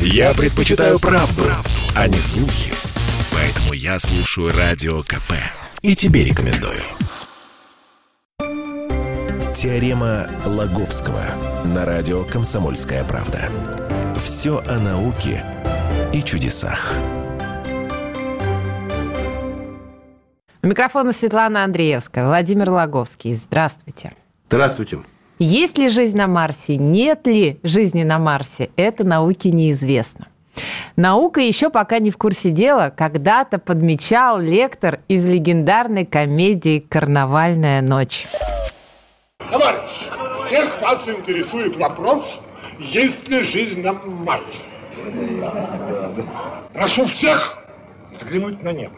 [0.00, 2.72] Я предпочитаю правду, правду, а не слухи.
[3.32, 5.32] Поэтому я слушаю Радио КП.
[5.82, 6.82] И тебе рекомендую.
[9.54, 11.24] Теорема Лаговского
[11.64, 13.48] на радио «Комсомольская правда».
[14.22, 15.44] Все о науке
[16.12, 16.92] и чудесах.
[20.62, 23.34] У микрофона Светлана Андреевская, Владимир Лаговский.
[23.34, 24.12] Здравствуйте.
[24.48, 24.98] Здравствуйте.
[25.38, 30.28] Есть ли жизнь на Марсе, нет ли жизни на Марсе, это науке неизвестно.
[30.96, 38.26] Наука еще пока не в курсе дела, когда-то подмечал лектор из легендарной комедии «Карнавальная ночь».
[39.38, 39.90] Товарищ,
[40.46, 42.40] всех вас интересует вопрос,
[42.78, 44.62] есть ли жизнь на Марсе.
[46.72, 47.58] Прошу всех
[48.14, 48.96] взглянуть на небо.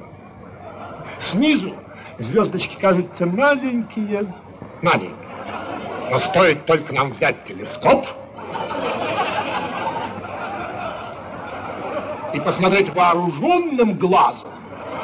[1.20, 1.74] Снизу
[2.20, 4.32] звездочки кажутся маленькие,
[4.82, 5.27] маленькие.
[6.10, 8.06] Но стоит только нам взять телескоп
[12.32, 14.50] и посмотреть вооруженным глазом,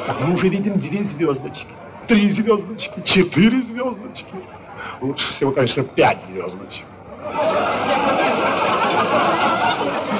[0.07, 1.67] как мы уже видим две звездочки,
[2.07, 4.35] три звездочки, четыре звездочки.
[5.01, 6.85] Лучше всего, конечно, пять звездочек.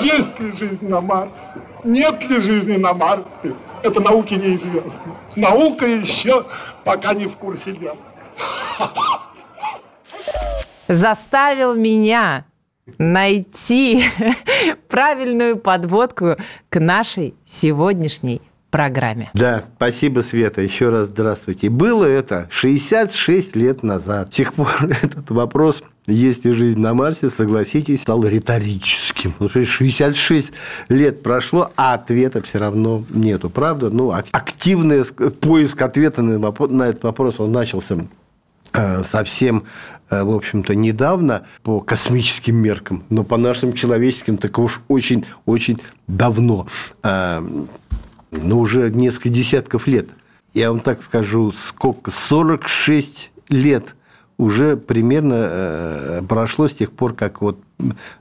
[0.01, 1.61] Есть ли жизнь на Марсе?
[1.83, 3.55] Нет ли жизни на Марсе?
[3.81, 5.15] Это науке неизвестно.
[5.35, 6.45] Наука еще
[6.83, 7.97] пока не в курсе дела
[10.87, 12.45] заставил меня
[12.97, 14.03] найти
[14.87, 16.35] правильную подводку
[16.69, 19.31] к нашей сегодняшней программе.
[19.33, 20.61] Да, спасибо, Света.
[20.61, 21.69] Еще раз здравствуйте.
[21.69, 24.33] Было это 66 лет назад.
[24.33, 24.69] С тех пор
[25.01, 29.33] этот вопрос есть ли жизнь на Марсе, согласитесь, стал риторическим.
[29.39, 30.51] 66
[30.89, 33.49] лет прошло, а ответа все равно нету.
[33.49, 33.89] Правда?
[33.89, 37.97] Ну, активный поиск ответа на этот вопрос, он начался
[38.73, 39.63] э, совсем
[40.09, 46.67] в общем-то, недавно по космическим меркам, но по нашим человеческим так уж очень-очень давно.
[47.03, 47.41] Э,
[48.31, 50.07] ну, уже несколько десятков лет.
[50.53, 52.11] Я вам так скажу, сколько?
[52.11, 53.95] 46 лет
[54.37, 57.59] уже примерно э, прошло с тех пор, как вот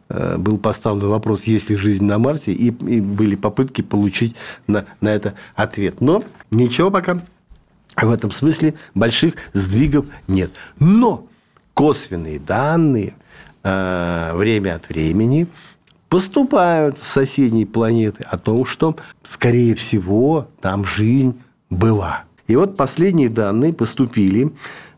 [0.08, 4.34] был поставлен вопрос, есть ли жизнь на Марсе, и, и были попытки получить
[4.66, 6.00] на, на это ответ.
[6.00, 7.20] Но ничего пока
[7.96, 10.50] в этом смысле больших сдвигов нет.
[10.78, 11.26] Но
[11.74, 13.14] косвенные данные
[13.62, 15.48] э, время от времени
[16.08, 21.40] поступают с соседней планеты о том, что, скорее всего, там жизнь
[21.70, 22.24] была.
[22.46, 24.52] И вот последние данные поступили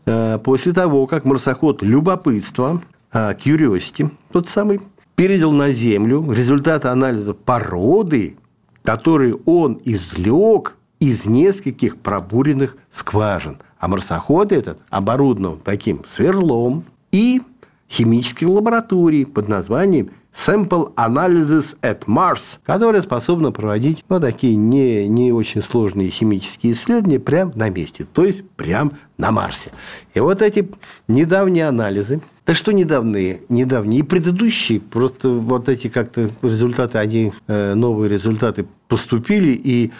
[0.05, 4.79] э, после того, как марсоход «Любопытство», э, Curiosity, тот самый,
[5.15, 8.37] передал на Землю результаты анализа породы,
[8.83, 13.59] которые он извлек из нескольких пробуренных скважин.
[13.79, 17.41] А марсоход этот оборудован таким сверлом и
[17.89, 25.31] химической лабораторией под названием Sample Analysis at Mars, которая способна проводить ну, такие не, не
[25.31, 29.71] очень сложные химические исследования прямо на месте, то есть прямо на Марсе.
[30.13, 30.69] И вот эти
[31.07, 37.73] недавние анализы да что недавние, недавние и предыдущие, просто вот эти как-то результаты, они, э,
[37.73, 39.91] новые результаты поступили и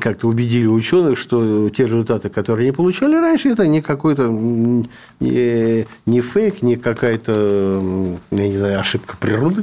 [0.00, 6.20] как-то убедили ученых, что те результаты, которые они получали раньше, это не какой-то не, не
[6.20, 7.82] фейк, не какая-то,
[8.30, 9.61] я не знаю, ошибка природы,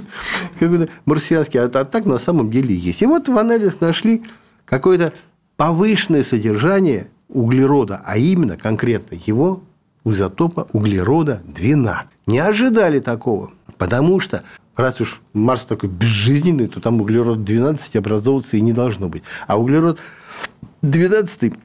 [0.59, 3.01] какой-то марсианский, а, так на самом деле есть.
[3.01, 4.23] И вот в анализ нашли
[4.65, 5.13] какое-то
[5.57, 9.61] повышенное содержание углерода, а именно конкретно его
[10.05, 11.95] изотопа углерода-12.
[12.27, 14.43] Не ожидали такого, потому что
[14.75, 19.23] раз уж Марс такой безжизненный, то там углерод-12 образовываться и не должно быть.
[19.47, 21.57] А углерод-12,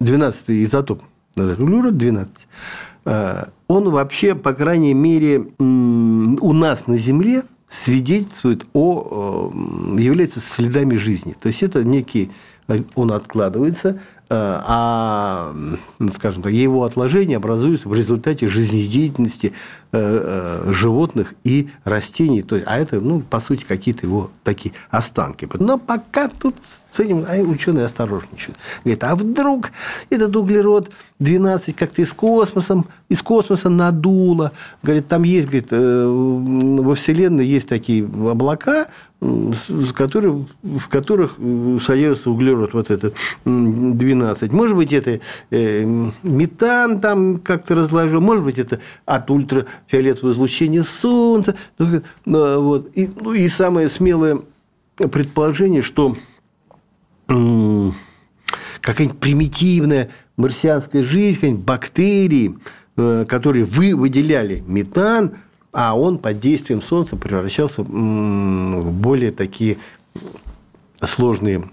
[0.00, 1.02] 12 изотоп,
[1.36, 2.28] углерод-12,
[3.04, 9.50] э, он вообще, по крайней мере, у нас на Земле свидетельствует о,
[9.96, 11.34] э, является следами жизни.
[11.40, 12.30] То есть это некий,
[12.94, 14.00] он откладывается,
[14.32, 15.54] Э, а,
[16.14, 19.54] скажем так, его отложения образуются в результате жизнедеятельности э, э,
[19.92, 22.42] животных и растений.
[22.42, 25.48] То есть, а это, ну, по сути, какие-то его такие останки.
[25.58, 26.54] Но пока тут
[26.92, 28.58] с этим а ученые осторожничают.
[28.84, 29.70] Говорят, а вдруг
[30.10, 30.90] этот углерод
[31.20, 34.52] 12 как-то из космоса, из космоса надуло.
[34.82, 38.88] Говорит, там есть, говорит, во Вселенной есть такие облака,
[39.20, 41.36] в которых, в которых
[41.80, 43.14] содержится углерод вот этот
[43.44, 44.52] 12.
[44.52, 45.20] Может быть, это
[45.50, 45.84] э,
[46.24, 49.30] метан там как-то разложил, может быть, это от
[49.82, 51.56] ультрафиолетового излучения Солнца.
[51.78, 52.02] Ну,
[52.60, 52.90] вот.
[52.94, 54.40] И, ну, и самое смелое
[54.96, 56.16] предположение, что
[57.26, 62.58] какая-нибудь примитивная марсианская жизнь, какие-нибудь бактерии,
[62.96, 65.36] э, которые вы выделяли метан,
[65.72, 69.78] а он под действием Солнца превращался в более такие
[71.02, 71.68] сложные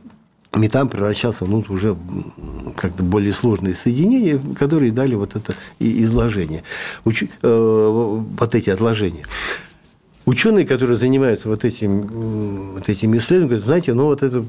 [0.53, 1.95] метан превращался ну, уже
[2.75, 6.63] как-то более сложные соединения, которые дали вот это изложение,
[7.05, 7.23] Уч...
[7.23, 9.25] э, вот эти отложения.
[10.25, 14.45] Ученые, которые занимаются вот этим, вот этими исследованиями, говорят, знаете, ну вот это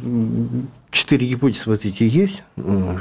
[0.91, 2.43] четыре гипотезы вот эти есть,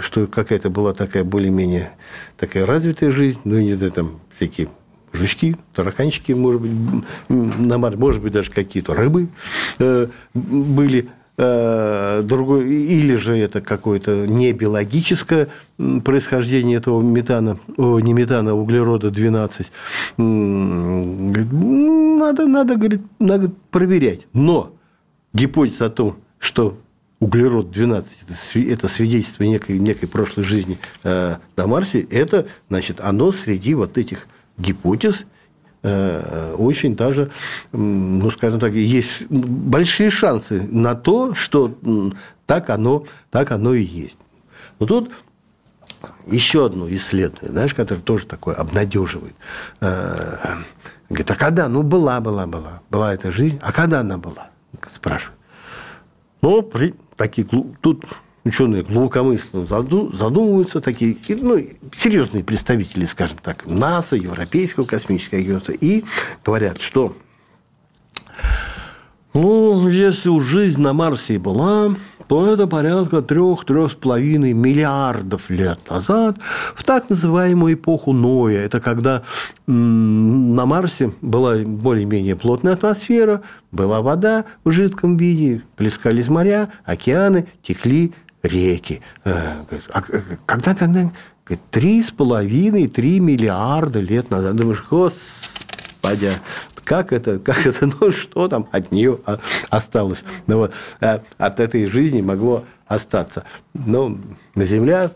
[0.02, 1.92] что какая-то была такая более-менее
[2.38, 4.70] такая развитая жизнь, ну, не знаю, там всякие
[5.12, 6.72] жучки, тараканчики, может быть,
[7.28, 9.28] на Марсе, может быть, даже какие-то рыбы
[9.80, 11.10] э, были.
[11.42, 15.48] Э, другой, или же это какое-то не биологическое
[16.04, 19.72] происхождение этого метана, о, не метана, а углерода 12.
[20.18, 21.46] Надо,
[22.46, 24.28] надо, говорит, надо проверять.
[24.34, 24.74] Но
[25.32, 26.78] гипотеза о том, что
[27.22, 28.06] углерод 12
[28.56, 34.28] это свидетельство некой, некой прошлой жизни э, на Марсе, это, значит, оно среди вот этих
[34.58, 35.24] гипотез–
[35.82, 37.32] очень даже,
[37.72, 41.74] ну, скажем так, есть большие шансы на то, что
[42.46, 44.18] так оно, так оно и есть.
[44.80, 45.12] Но тут
[46.28, 49.36] еще одно исследование, знаешь, которое тоже такое обнадеживает.
[49.82, 50.58] Э,
[51.10, 51.68] говорит, а когда?
[51.68, 52.82] Ну, была, была, была.
[52.90, 53.60] Была эта жизнь.
[53.62, 54.50] А когда она была?
[54.94, 55.38] Спрашивает.
[56.42, 57.46] Ну, при, такие,
[57.82, 58.06] тут
[58.50, 61.58] ученые глубокомысленно задумываются, такие ну,
[61.96, 66.04] серьезные представители, скажем так, НАСА, Европейского космического агентства, и
[66.44, 67.16] говорят, что
[69.34, 71.96] ну, если уж жизнь на Марсе была,
[72.28, 76.38] то это порядка трех-трех с половиной миллиардов лет назад,
[76.76, 78.60] в так называемую эпоху Ноя.
[78.60, 79.24] Это когда
[79.68, 83.42] на Марсе была более-менее плотная атмосфера,
[83.72, 88.14] была вода в жидком виде, плескались моря, океаны, текли
[88.44, 89.02] реки.
[89.26, 90.02] Э, а
[90.46, 91.12] когда, когда?
[91.72, 94.56] Три с половиной, три миллиарда лет назад.
[94.56, 96.34] Думаешь, господи,
[96.84, 99.20] как это, как это, ну что там от нее
[99.70, 100.24] осталось?
[100.48, 103.46] Ну, вот, э, от этой жизни могло остаться.
[103.74, 104.18] Но
[104.56, 105.12] на Земля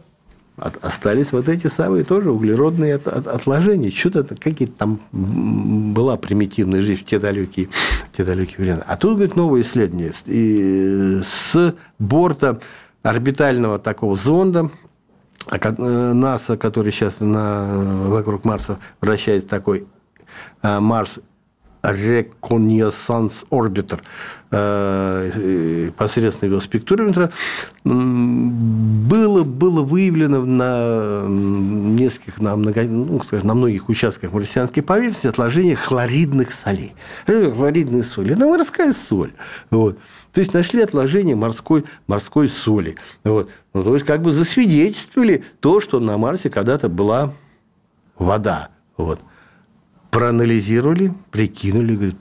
[0.55, 3.89] остались вот эти самые тоже углеродные отложения.
[3.89, 7.69] Что-то какие-то там была примитивная жизнь в те далекие,
[8.15, 8.83] те далекие времена.
[8.87, 10.11] А тут, говорит, новое исследование.
[10.27, 12.59] И с борта
[13.03, 14.71] орбитального такого зонда,
[15.47, 19.85] а э, НАСА, который сейчас на, вокруг Марса вращается такой
[20.61, 21.19] э, Марс
[21.83, 23.99] Reconnaissance Orbiter
[25.97, 27.31] посредством его спектрометра
[27.83, 35.75] было, было выявлено на нескольких, на, много, ну, скажем, на многих участках марсианской поверхности отложения
[35.75, 36.93] хлоридных солей.
[37.25, 38.33] Хлоридные соли.
[38.33, 39.33] Это морская соль.
[39.71, 39.97] Вот.
[40.33, 42.95] То есть нашли отложение морской, морской соли.
[43.23, 43.49] Вот.
[43.73, 47.33] Ну, то есть как бы засвидетельствовали то, что на Марсе когда-то была
[48.19, 48.69] вода.
[48.97, 49.19] Вот.
[50.13, 52.17] Проанализировали, прикинули, говорит,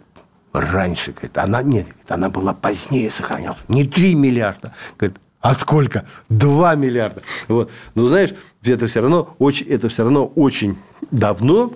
[0.53, 4.75] раньше, говорит, она нет, говорит, она была позднее сохранялась, не 3 миллиарда.
[4.99, 6.07] Говорит, а сколько?
[6.31, 7.21] 2 миллиарда.
[7.49, 7.71] Вот.
[7.95, 8.31] Ну, знаешь,
[8.65, 10.79] это все равно очень, это все равно очень
[11.11, 11.75] давно,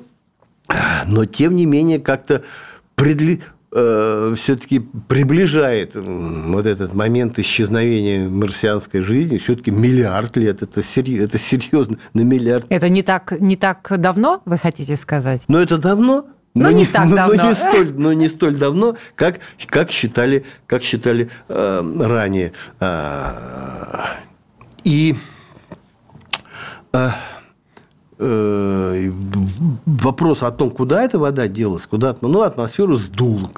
[1.05, 2.43] но тем не менее как-то
[2.95, 3.43] предли
[3.77, 11.39] э, все-таки приближает вот этот момент исчезновения марсианской жизни, все-таки миллиард лет, это, серьезно, это
[11.39, 12.67] серьезно, на миллиард.
[12.71, 15.43] Это не так, не так давно, вы хотите сказать?
[15.49, 17.35] Но это давно, но, но не, не так давно.
[17.35, 22.53] Но не столь, но не столь давно, как, как считали, как считали э, ранее.
[22.81, 23.35] Э,
[24.83, 25.17] и
[26.93, 27.11] э,
[28.19, 29.11] э,
[29.85, 33.51] вопрос о том, куда эта вода делась, куда ну, атмосферу сдуло,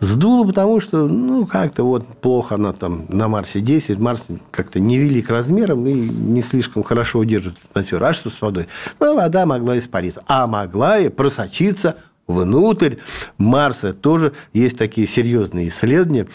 [0.00, 5.28] Сдуло, потому что, ну, как-то вот плохо она там на Марсе 10, Марс как-то невелик
[5.28, 8.06] размером и не слишком хорошо удерживает атмосферу.
[8.06, 8.66] А что с водой?
[8.98, 10.22] Ну, вода могла испариться.
[10.26, 11.96] А могла и просочиться
[12.32, 12.96] внутрь
[13.38, 16.26] Марса тоже есть такие серьезные исследования,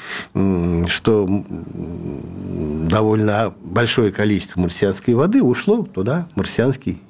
[0.88, 1.28] что
[2.90, 7.02] довольно большое количество марсианской воды ушло туда, марсианский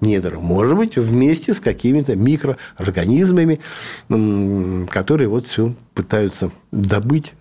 [0.00, 0.38] недр.
[0.38, 3.60] Может быть, вместе с какими-то микроорганизмами,
[4.90, 7.34] которые вот все пытаются добыть,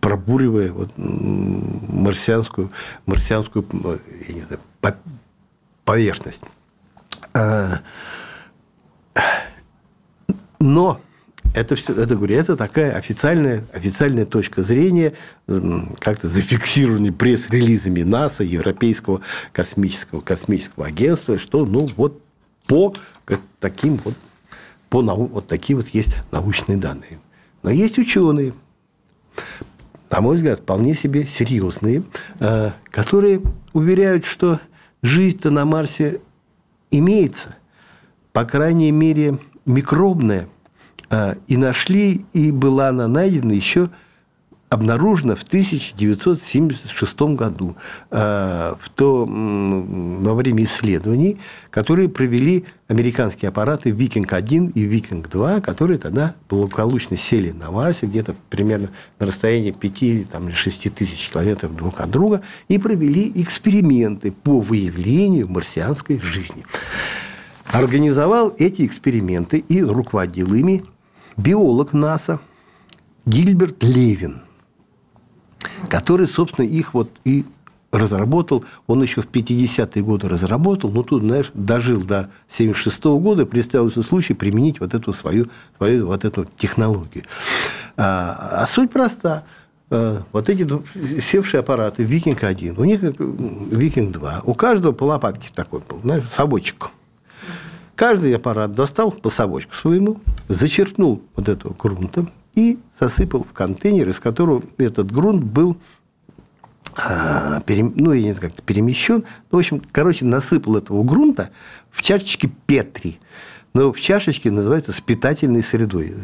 [0.00, 2.70] пробуривая вот марсианскую,
[3.06, 3.64] марсианскую
[4.28, 4.60] я не знаю,
[5.84, 6.42] поверхность.
[10.62, 11.00] Но
[11.54, 15.12] это все, это говорю, это такая официальная, официальная точка зрения,
[15.98, 22.22] как-то зафиксированная пресс-релизами НАСА, Европейского космического, космического агентства, что, ну, вот
[22.66, 22.94] по
[23.58, 24.14] таким вот,
[24.88, 27.18] по нау, вот такие вот есть научные данные.
[27.62, 28.54] Но есть ученые,
[30.10, 32.04] на мой взгляд, вполне себе серьезные,
[32.38, 33.42] э, которые
[33.72, 34.60] уверяют, что
[35.02, 36.20] жизнь-то на Марсе
[36.90, 37.56] имеется.
[38.32, 40.48] По крайней мере, микробная,
[41.10, 43.90] а, и нашли, и была она найдена еще
[44.72, 47.76] обнаружена в 1976 году
[48.10, 51.38] а, в то, во время исследований,
[51.68, 58.88] которые провели американские аппараты «Викинг-1» и «Викинг-2», которые тогда благополучно сели на Марсе, где-то примерно
[59.18, 65.48] на расстоянии 5 или 6 тысяч километров друг от друга, и провели эксперименты по выявлению
[65.50, 66.64] марсианской жизни.
[67.66, 70.84] Организовал эти эксперименты и руководил ими
[71.36, 72.40] биолог НАСА
[73.24, 74.42] Гильберт Левин,
[75.88, 77.44] который, собственно, их вот и
[77.92, 83.46] разработал, он еще в 50-е годы разработал, но тут, знаешь, дожил до 76 -го года,
[83.46, 87.24] представился случай применить вот эту свою, свою вот эту технологию.
[87.96, 89.44] А, а суть проста.
[89.90, 90.66] А, вот эти
[91.20, 96.90] севшие аппараты Викинг-1, у них Викинг-2, у каждого по лопатке такой был, знаешь, совочек.
[97.94, 104.18] Каждый аппарат достал по совочку своему, зачерпнул вот этого грунта и засыпал в контейнер, из
[104.18, 105.76] которого этот грунт был
[106.94, 109.24] а, перем, ну, я не знаю, как перемещен.
[109.50, 111.50] Ну, в общем, короче, насыпал этого грунта
[111.90, 113.18] в чашечке Петри.
[113.74, 116.14] Но в чашечке называется с питательной средой.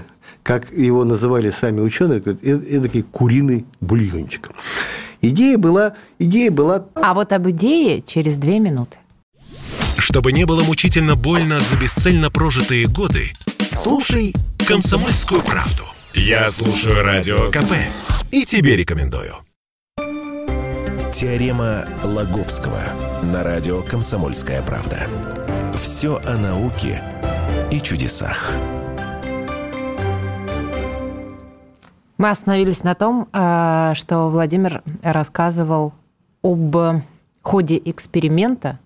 [0.43, 4.51] Как его называли сами ученые, это, это куриный бульончик.
[5.21, 6.87] Идея была, идея была...
[6.95, 8.99] А вот об идее через две минуты.
[9.99, 13.33] Чтобы не было мучительно больно за бесцельно прожитые годы,
[13.75, 14.33] слушай
[14.67, 15.83] «Комсомольскую правду».
[16.15, 17.73] Я слушаю Радио КП
[18.31, 19.35] и тебе рекомендую.
[21.13, 22.81] Теорема Лаговского
[23.25, 25.09] на радио «Комсомольская правда».
[25.83, 27.03] Все о науке
[27.73, 28.53] и чудесах.
[32.19, 35.93] Мы остановились на том, а, что Владимир рассказывал
[36.43, 36.77] об
[37.43, 38.79] ходе эксперимента,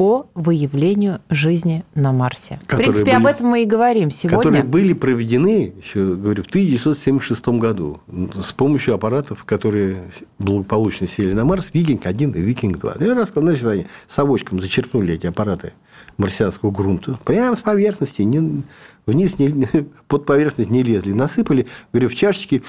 [0.00, 2.58] по выявлению жизни на Марсе.
[2.66, 4.38] в принципе, были, об этом мы и говорим сегодня.
[4.38, 8.00] Которые были проведены, еще говорю, в 1976 году
[8.42, 13.06] с помощью аппаратов, которые благополучно сели на Марс, Викинг-1 и Викинг-2.
[13.06, 15.74] Я рассказал, значит, они совочком зачерпнули эти аппараты
[16.16, 18.62] марсианского грунта, прямо с поверхности, не,
[19.04, 19.68] вниз, не,
[20.08, 22.62] под поверхность не лезли, насыпали, говорю, в чашечки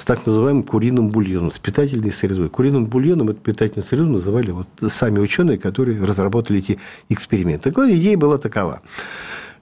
[0.00, 2.48] с так называемым куриным бульоном, с питательной средой.
[2.48, 6.78] Куриным бульоном эту питательную среду называли вот сами ученые, которые разработали эти
[7.10, 7.64] эксперименты.
[7.64, 8.80] Так вот, идея была такова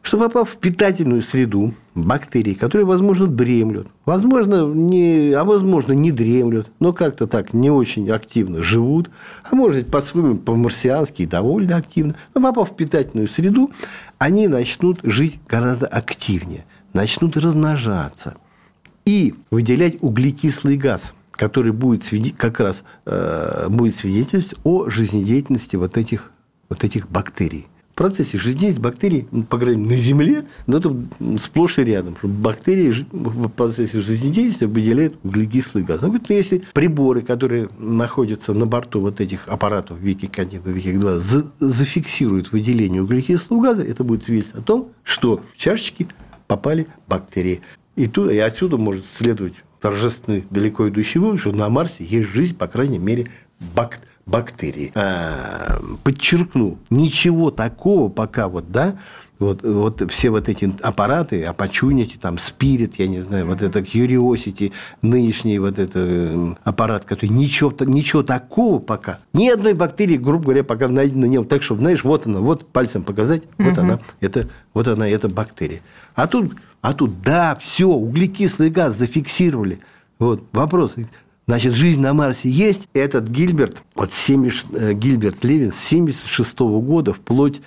[0.00, 6.68] что попав в питательную среду бактерий, которые, возможно, дремлют, возможно, не, а возможно, не дремлют,
[6.78, 9.10] но как-то так не очень активно живут,
[9.42, 13.72] а может по-своему, по-марсиански довольно активно, но попав в питательную среду,
[14.18, 16.64] они начнут жить гораздо активнее,
[16.94, 18.36] начнут размножаться–
[19.08, 22.04] и выделять углекислый газ, который будет
[22.36, 26.30] как раз э, будет свидетельствовать о жизнедеятельности вот этих,
[26.68, 27.68] вот этих бактерий.
[27.92, 30.94] В процессе жизнедеятельности бактерий, ну, по крайней мере, на Земле, но это
[31.42, 32.16] сплошь и рядом.
[32.18, 36.02] Что бактерии в процессе жизнедеятельности выделяют углекислый газ.
[36.02, 43.02] Ну, если приборы, которые находятся на борту вот этих аппаратов Викик-1 и Викик-2, зафиксируют выделение
[43.02, 46.08] углекислого газа, это будет свидетельствовать о том, что в чашечки
[46.46, 47.62] попали бактерии.
[47.98, 52.54] И, тут, и отсюда может следовать торжественный, далеко идущий вывод, что на Марсе есть жизнь,
[52.54, 53.28] по крайней мере,
[53.74, 54.92] бак, бактерии.
[54.94, 59.00] А, подчеркну, ничего такого пока вот, да,
[59.38, 64.72] вот, вот все вот эти аппараты, Opportunity, там, Spirit, я не знаю, вот это Curiosity,
[65.02, 70.88] нынешний вот этот аппарат, который ничего, ничего такого пока, ни одной бактерии, грубо говоря, пока
[70.88, 71.46] найдено не было.
[71.46, 73.80] Так что, знаешь, вот она, вот пальцем показать, вот угу.
[73.80, 75.80] она, это, вот она, это бактерия.
[76.14, 79.80] А тут а тут, да, все, углекислый газ зафиксировали.
[80.18, 80.92] Вот, вопрос.
[81.46, 82.88] Значит, жизнь на Марсе есть.
[82.92, 87.60] Этот Гильберт, вот 70, э, Гильберт Левин с 76 года вплоть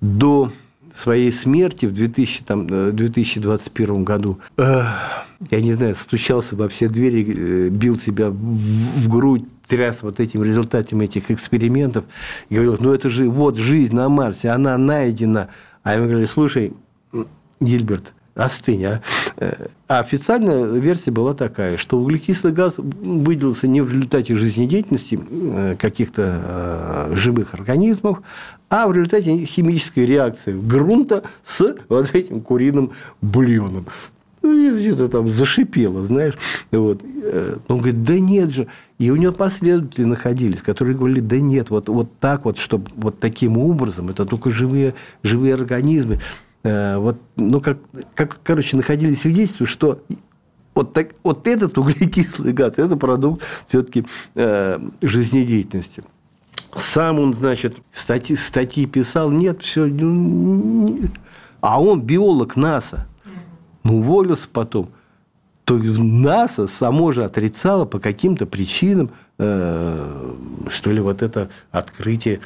[0.00, 0.52] до
[0.94, 4.82] своей смерти в 2000, там, 2021 э, году, э,
[5.50, 10.20] я не знаю, стучался во все двери, э, бил себя в, в грудь, тряс вот
[10.20, 12.04] этим результатом этих экспериментов
[12.50, 15.48] говорил, ну это же вот жизнь на Марсе, она найдена.
[15.82, 16.72] А ему говорили, слушай,
[17.60, 18.84] Гильберт, остынь.
[18.84, 19.00] А,
[19.36, 25.76] э, а официальная версия была такая, что углекислый газ выделился не в результате жизнедеятельности э,
[25.78, 28.20] каких-то живых организмов,
[28.70, 33.86] а в результате химической реакции грунта с вот этим куриным бульоном.
[34.42, 36.34] Ну, это там зашипело, знаешь.
[36.70, 37.00] Вот.
[37.68, 38.68] Он говорит, да нет же.
[38.98, 43.18] И у него последователи находились, которые говорили, да нет, вот, вот так вот, чтобы вот
[43.18, 46.20] таким образом, это только живые, живые организмы.
[46.62, 47.78] Э, вот, ну, как,
[48.14, 50.02] как, короче, находили свидетельства, что
[50.74, 56.04] вот, так, вот этот углекислый газ, это продукт все-таки э, жизнедеятельности.
[56.76, 61.00] Сам он, значит, статьи, статьи писал, нет, все, ну,
[61.60, 63.06] а он биолог НАСА.
[63.84, 64.90] Ну, уволился потом.
[65.64, 72.40] То НАСА само же отрицало по каким-то причинам– что ли, вот это открытие,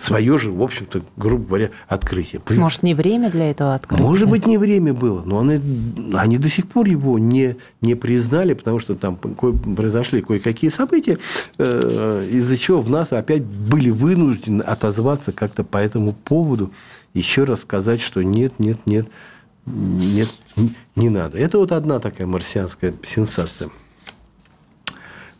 [0.00, 2.40] свое же, в общем-то, грубо говоря, открытие.
[2.50, 4.04] Может, не время для этого открытия?
[4.04, 5.60] Может быть, не время было, но они,
[6.14, 11.18] они до сих пор его не, не признали, потому что там произошли кое-какие события,
[11.58, 16.72] э, из-за чего в нас опять были вынуждены отозваться как-то по этому поводу,
[17.14, 19.08] еще раз сказать, что нет, нет, нет,
[19.66, 20.28] нет,
[20.94, 21.36] не надо.
[21.36, 23.70] Это вот одна такая марсианская сенсация.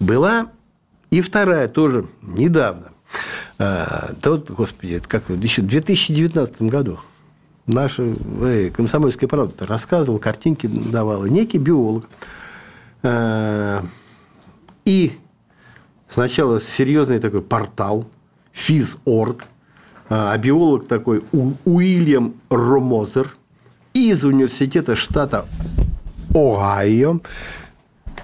[0.00, 0.50] Была
[1.10, 2.92] и вторая тоже недавно.
[3.58, 7.00] А, да вот, господи, это как еще в 2019 году
[7.66, 8.04] наша
[8.42, 12.08] э, комсомольская правда рассказывала, картинки давала некий биолог.
[13.02, 13.84] А,
[14.84, 15.12] и
[16.08, 18.06] сначала серьезный такой портал,
[18.52, 19.44] физ.орг,
[20.10, 21.22] а биолог такой
[21.64, 23.36] Уильям Ромозер
[23.92, 25.44] из университета штата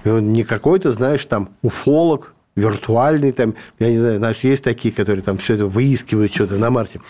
[0.05, 5.37] Не какой-то, знаешь, там уфолог, виртуальный, там, я не знаю, знаешь, есть такие, которые там
[5.37, 7.01] все это выискивают что-то на Марсе.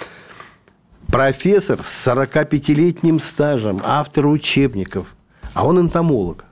[1.08, 5.08] Профессор с 45-летним стажем, автор учебников,
[5.54, 6.46] а он энтомолог.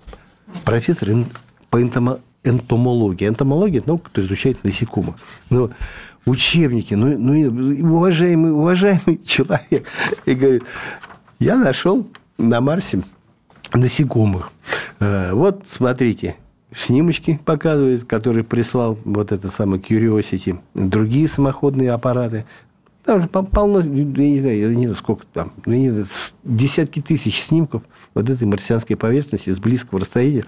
[0.63, 1.09] Профессор
[1.69, 3.27] по энтомологии.
[3.27, 5.15] Энтомология– это наука, которая изучает насекомых.
[5.49, 5.71] Но
[6.25, 9.87] учебники, ну, ну уважаемый, уважаемый человек,
[10.25, 10.63] и говорит,
[11.39, 12.07] я нашел
[12.37, 13.01] на Марсе
[13.73, 14.51] насекомых.
[14.99, 16.35] Э, вот, смотрите,
[16.75, 22.45] снимочки показывает, который прислал вот это самое Curiosity, другие самоходные аппараты.
[23.05, 26.07] Там же полно, я не знаю, я не знаю, сколько там, я не знаю,
[26.45, 27.83] десятки тысяч снимков
[28.13, 30.45] вот этой марсианской поверхности с близкого расстояния,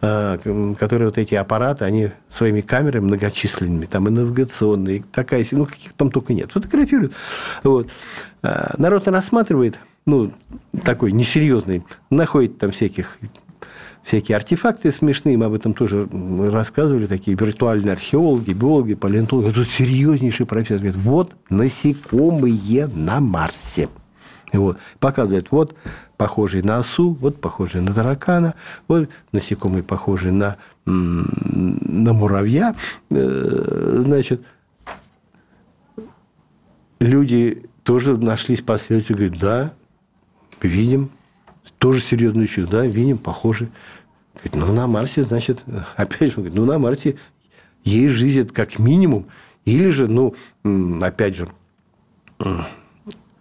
[0.00, 5.92] э, которые вот эти аппараты, они своими камерами многочисленными, там и навигационные, такая, ну, каких
[5.92, 7.12] там только нет, фотографируют.
[7.62, 7.88] Вот.
[8.42, 10.32] Э, народ рассматривает– ну,
[10.84, 13.18] такой несерьезный, находит там всяких
[14.02, 16.08] всякие артефакты смешные, мы об этом тоже
[16.50, 19.52] рассказывали, такие виртуальные археологи, биологи, палеонтологи.
[19.52, 23.88] Тут серьезнейший профессор говорит, вот насекомые на Марсе.
[24.52, 24.78] Вот.
[24.98, 25.76] Показывает, вот
[26.16, 28.54] похожий на осу, вот похожий на таракана,
[28.86, 32.76] вот насекомые похожие на, на муравья.
[33.10, 34.42] Э, значит,
[37.00, 39.72] люди тоже нашлись последователи, говорят, да,
[40.60, 41.10] видим,
[41.82, 43.68] тоже серьезную чудо, да, видим, похоже.
[44.34, 45.64] Говорит, ну, на Марсе, значит,
[45.96, 47.16] опять же, говорит, ну, на Марсе
[47.82, 49.26] есть жизнь, это как минимум.
[49.64, 50.36] Или же, ну,
[51.02, 51.48] опять же,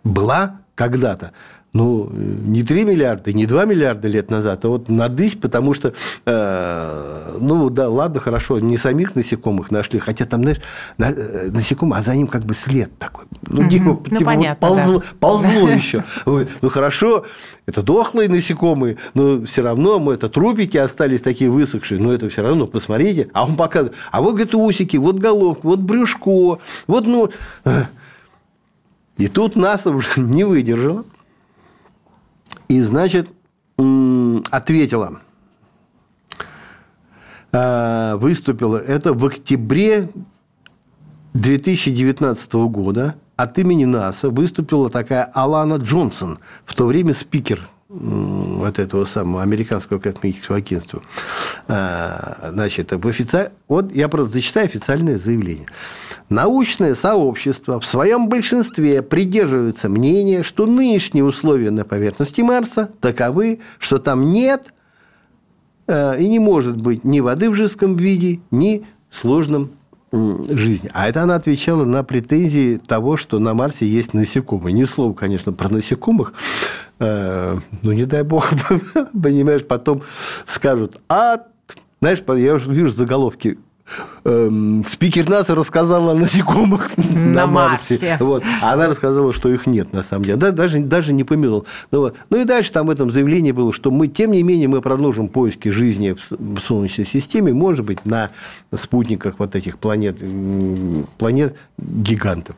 [0.03, 1.33] была когда-то
[1.73, 5.93] ну, не 3 миллиарда, не 2 миллиарда лет назад, а вот надысь, потому что,
[6.25, 10.59] э, ну, да, ладно, хорошо, не самих насекомых нашли, хотя там, знаешь,
[10.97, 13.23] на, э, насекомые, а за ним как бы след такой.
[13.47, 15.05] Ну, типа, ну типа понятно, ползло, да.
[15.19, 16.03] ползло еще.
[16.25, 17.25] Ну, хорошо,
[17.65, 22.41] это дохлые насекомые, но все равно мы, это трупики остались такие высохшие, но это все
[22.41, 27.29] равно, посмотрите, а он показывает, а вот, говорит, усики, вот головка, вот брюшко, вот, ну...
[29.17, 31.05] И тут НАСА уже не выдержала
[32.71, 33.29] и, значит,
[34.49, 35.19] ответила,
[37.51, 38.77] а, выступила.
[38.77, 40.09] Это в октябре
[41.33, 47.67] 2019 года от имени НАСА выступила такая Алана Джонсон, в то время спикер
[48.63, 51.01] от этого самого американского космического агентства.
[51.67, 53.51] А, значит, в офици...
[53.67, 55.67] вот я просто зачитаю официальное заявление.
[56.29, 63.99] Научное сообщество в своем большинстве придерживается мнения, что нынешние условия на поверхности Марса таковы, что
[63.99, 64.73] там нет
[65.87, 69.71] э, и не может быть ни воды в жидком виде, ни сложном
[70.13, 70.89] жизни.
[70.93, 74.73] А это она отвечала на претензии того, что на Марсе есть насекомые.
[74.73, 76.33] Ни слова, конечно, про насекомых.
[77.03, 78.47] Э, ну, не дай бог,
[79.23, 80.03] понимаешь, потом
[80.45, 81.39] скажут, а,
[81.99, 83.57] знаешь, я уже вижу заголовки
[84.23, 87.93] эм, спикер НАСА рассказала о насекомых на, на Марсе.
[87.93, 88.17] Марсе.
[88.19, 88.43] Вот.
[88.61, 90.37] Она рассказала, что их нет на самом деле.
[90.37, 91.65] Да, даже, даже не помянул.
[91.89, 92.15] Ну, вот.
[92.29, 95.27] ну и дальше там в этом заявлении было, что мы, тем не менее, мы продолжим
[95.27, 98.29] поиски жизни в Солнечной системе, может быть, на
[98.75, 100.17] спутниках вот этих планет,
[101.17, 102.55] планет гигантов.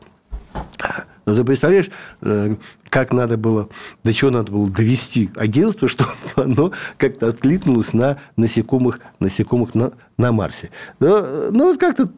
[1.26, 1.90] Но ты представляешь,
[2.22, 2.56] э,
[2.90, 3.68] как надо было,
[4.02, 10.32] до чего надо было довести агентство, чтобы оно как-то откликнулось на насекомых, насекомых на, на
[10.32, 10.70] Марсе.
[11.00, 12.08] Но, ну, вот как-то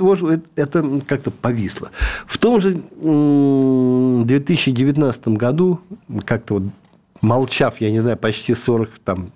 [0.57, 1.91] это как-то повисло.
[2.27, 5.81] В том же 2019 году,
[6.25, 6.65] как-то вот
[7.21, 9.29] молчав, я не знаю, почти 40, там,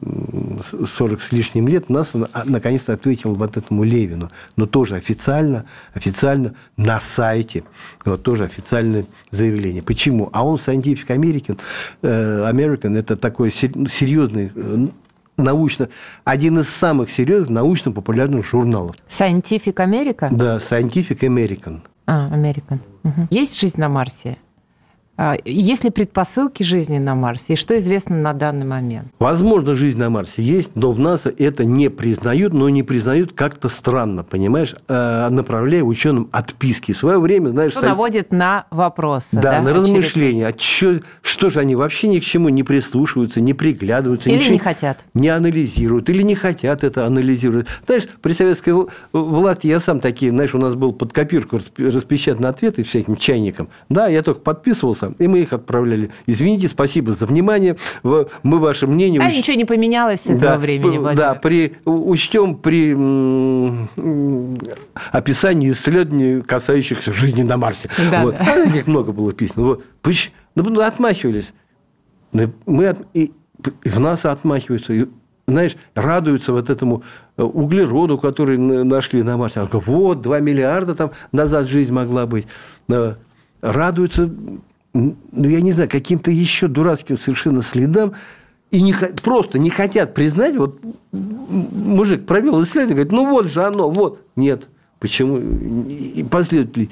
[0.63, 4.31] 40 с лишним лет, нас а, наконец-то ответил вот этому Левину.
[4.57, 7.65] Но тоже официально, официально на сайте.
[8.05, 9.83] Вот тоже официальное заявление.
[9.83, 10.31] Почему?
[10.33, 11.59] А он Scientific American,
[12.03, 14.87] э, American это такой серьезный э,
[15.37, 15.89] научно,
[16.25, 18.97] один из самых серьезных научно-популярных журналов.
[19.09, 20.29] Scientific America?
[20.31, 21.81] Да, Scientific American.
[22.07, 22.79] А, American.
[23.05, 23.29] Угу.
[23.31, 24.37] Есть жизнь на Марсе?
[25.23, 27.53] А, есть ли предпосылки жизни на Марсе?
[27.53, 29.09] И что известно на данный момент?
[29.19, 33.69] Возможно, жизнь на Марсе есть, но в НАСА это не признают, но не признают как-то
[33.69, 36.93] странно, понимаешь, а, направляя ученым отписки.
[36.93, 37.73] В свое время, знаешь...
[37.73, 39.29] Что наводит на вопросы.
[39.33, 40.47] Да, да на размышления.
[40.47, 44.31] А что, что же они вообще ни к чему не прислушиваются, не приглядываются.
[44.31, 45.01] Или не хотят.
[45.13, 47.67] Не анализируют, или не хотят это анализировать.
[47.85, 52.85] Знаешь, при советской власти я сам такие, знаешь, у нас был под копирку распечатаны ответы
[52.85, 53.69] всяким чайникам.
[53.91, 56.11] Да, я только подписывался, и мы их отправляли.
[56.27, 57.77] Извините, спасибо за внимание.
[58.03, 59.21] Мы ваше мнение...
[59.21, 59.37] А уч...
[59.37, 61.17] ничего не поменялось с этого да, времени, Владимир.
[61.17, 62.93] Да, при, учтем при
[65.13, 67.89] описании исследований, касающихся жизни на Марсе.
[68.11, 68.37] Да, вот.
[68.39, 68.47] да.
[68.47, 69.65] А их много было писано.
[69.65, 69.85] Вот.
[70.03, 71.53] Пыщ, ну, отмахивались.
[72.33, 73.33] Мы от, и,
[73.85, 74.93] в нас отмахиваются.
[74.93, 75.07] И,
[75.47, 77.03] знаешь, радуются вот этому
[77.37, 79.67] э, углероду, который нашли на Марсе.
[79.73, 82.47] Вот, 2 миллиарда там назад жизнь могла быть.
[83.61, 84.31] Радуются
[84.93, 88.15] ну, я не знаю, каким-то еще дурацким совершенно следам,
[88.71, 90.81] и не, просто не хотят признать, вот
[91.13, 94.21] мужик провел исследование, говорит, ну вот же оно, вот.
[94.37, 94.69] Нет.
[95.01, 95.39] Почему?
[95.39, 96.91] И последователи,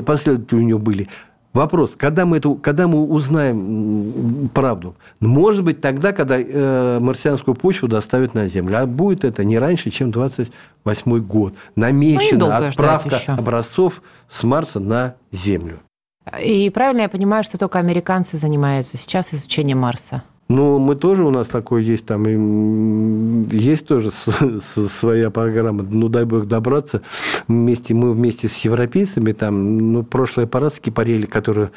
[0.00, 1.08] последователи у него были.
[1.52, 4.96] Вопрос, когда мы, это, когда мы узнаем правду?
[5.20, 8.80] Может быть, тогда, когда э, марсианскую почву доставят на Землю.
[8.80, 11.54] А будет это не раньше, чем 28 год.
[11.76, 15.78] Намечена ну, отправка образцов с Марса на Землю.
[16.42, 20.22] И правильно я понимаю, что только американцы занимаются сейчас изучением Марса?
[20.48, 26.44] Ну, мы тоже, у нас такое есть, там есть тоже своя программа, ну, дай бог
[26.44, 27.00] добраться.
[27.48, 31.68] Вместе, мы вместе с европейцами, там, ну, прошлый аппарат с Кипарели, который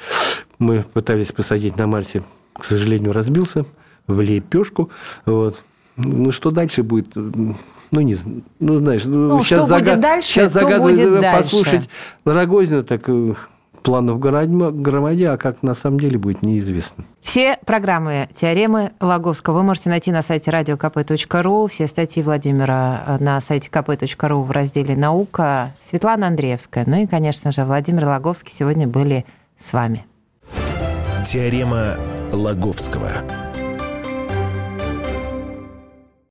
[0.60, 3.66] мы пытались посадить на Марсе, к сожалению, разбился
[4.06, 4.90] в лепешку,
[5.26, 5.62] вот.
[5.96, 7.16] Ну, что дальше будет?
[7.16, 8.18] Ну, не.
[8.60, 11.90] Ну, знаешь, ну, ну сейчас, что будет дальше, сейчас загадываю, будет послушать дальше.
[12.26, 13.34] Рогозина, так э,
[13.82, 17.06] планов громаде, а как на самом деле будет, неизвестно.
[17.22, 23.42] Все программы «Теоремы» Лаговского вы можете найти на сайте radiokp.ru, все статьи Владимира э, на
[23.42, 25.74] сайте kp.ru в разделе «Наука».
[25.82, 29.26] Светлана Андреевская, ну и, конечно же, Владимир Лаговский сегодня были
[29.58, 30.06] с вами.
[31.26, 31.96] Теорема
[32.32, 33.12] Лаговского.